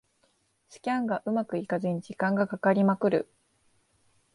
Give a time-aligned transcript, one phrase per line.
[0.69, 3.29] スキャンがうまくいかずに時間がかかりまくる